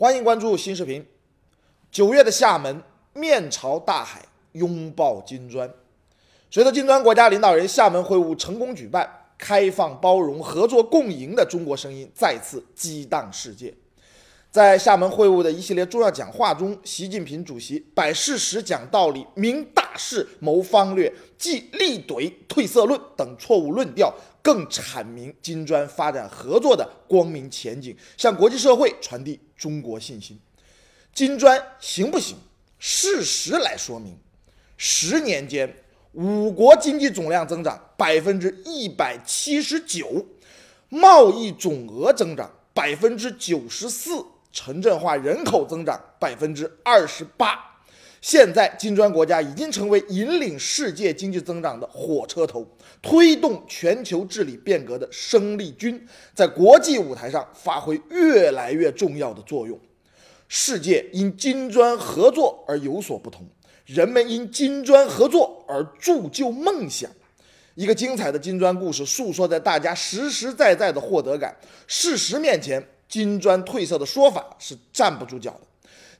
[0.00, 1.04] 欢迎关注新视频。
[1.90, 2.80] 九月的厦门，
[3.14, 5.68] 面朝大海，拥抱金砖。
[6.48, 13.74] 随着金砖国家领导人厦门会晤成功举办，开放、包容、合作、共赢的中国声音再次激荡世界。
[14.52, 30.40] 在厦门会晤的一系列重要讲话中，习近平主席摆事实、讲道理、明大事、谋方略，既力怼褪色论等错误论调，更阐明金砖发展合作的光明前景，向国际社会传递中国信心。
[31.12, 32.38] 金砖行不行？
[32.78, 34.16] 事实来说明，
[34.76, 35.76] 十年间
[36.12, 40.24] 五国经济总量增长百分之一百七十九，
[40.88, 44.24] 贸易总额增长百分之九十四。
[44.50, 47.77] 城镇化人口增长百分之二十八，
[48.20, 52.66] 现在金砖国家已经成为引领世界经济增长的火车头，
[53.00, 56.04] 推动全球治理变革的生力军，
[56.34, 59.78] 在国际舞台上发挥越来越重要的作用。
[60.48, 63.46] 世界因金砖合作而有所不同，
[63.86, 67.10] 人们因金砖合作而铸就梦想。
[67.74, 72.84] 一个精彩的金砖故事，诉说在大家实实在在的获得感、事实面前。
[73.08, 75.60] 金砖褪色的说法是站不住脚的。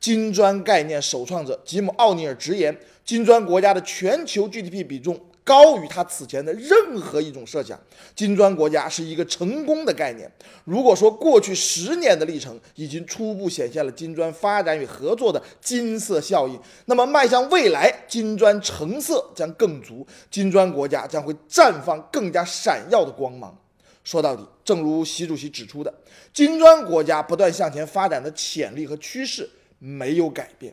[0.00, 7.78] 金砖概念首创者吉姆·奥尼尔直言，金砖国家的全球 GDP 比重高于他此前的任何一种设想。
[8.14, 10.30] 金砖国家是一个成功的概念。
[10.64, 23.58] 如果说过去十年的历程已经初步显现了金砖发展与合作的金色效应，那么迈向未来，金砖成色将更足，金砖国家将会绽放更加闪耀的光芒。
[24.04, 25.92] 说到底，正如习主席指出的，
[26.32, 30.72] 金砖国家不断向前发展的潜力和趋势没有改变。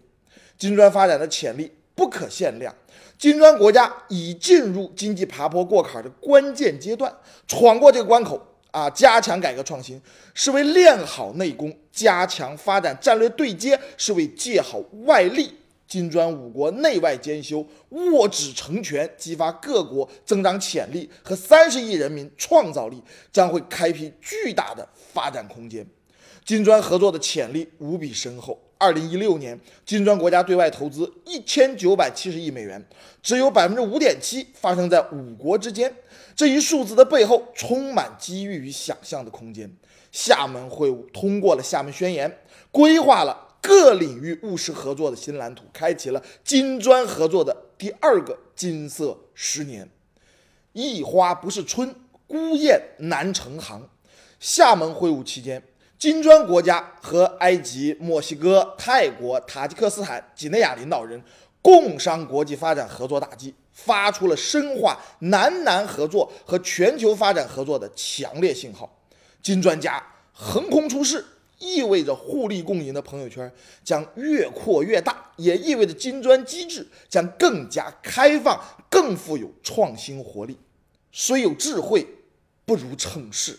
[0.58, 2.76] 金砖发展的潜力不可限量，
[3.18, 7.12] 金砖国家已进入经济爬坡过坎的关键阶段，
[7.48, 10.00] 闯过这个关口啊，加强改革创新
[10.34, 15.56] 是为练好内功，加强发展战略对接是为借好外力。
[15.92, 25.86] 金砖五国内外兼修，握指成拳，激发各国增长潜力和三十亿人民创造力，将会开辟巨大的发展空间。
[26.46, 28.58] 金砖合作的潜力无比深厚。
[28.78, 32.82] 二零一六年，金砖国家对外投资一千九百七十亿美元，
[33.22, 35.94] 只有百分之五点七发生在五国之间。
[36.34, 39.70] 这一数字的背后，充满机遇与想象的空间。
[40.14, 42.40] 厦门会晤通过了厦门宣言，
[42.72, 43.41] 规划了。
[43.62, 49.90] 各领域务实合作的新蓝图，开启了金砖合作的第二个金色十年。
[50.74, 51.94] 一花不是春，
[52.26, 53.88] 孤雁难成行。
[54.40, 55.62] 厦门会晤期间，
[56.00, 61.22] 金砖国家和埃及、墨西哥、泰国、塔吉克斯坦、几内亚领导人
[61.62, 68.98] 共商国际发展合作大计，发出了深化南南合作和全球发展合作的强烈信号。
[69.44, 70.02] 金砖家
[70.34, 71.24] 横空出世。
[71.62, 73.50] 意味着互利共赢的朋友圈
[73.84, 80.58] 将越扩越大，也意味着金砖机制将更加开放、更富有创新活力。
[81.12, 82.08] 虽有智慧，
[82.66, 83.58] 不如成事。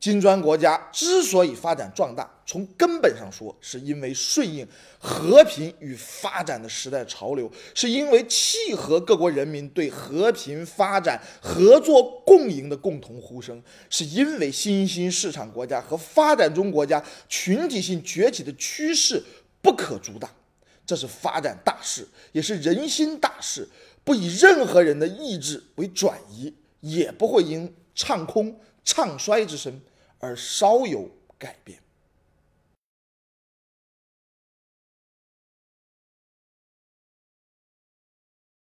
[0.00, 4.66] 金砖国家之所以发展壮大，从根本上说，是因为顺应
[4.98, 19.22] 和平与发展的时代潮流，是因为契合各国人民对和平、发展、合作、共赢的共同呼声，是因为新兴市场国家和发展中国家群体性崛起的趋势
[19.62, 20.28] 不可阻挡。
[20.84, 23.66] 这是发展大势，也是人心大事，
[24.04, 29.80] 不以任何人的意志为转移，也不会因唱空唱衰之声。
[30.24, 31.83] 而稍有改变。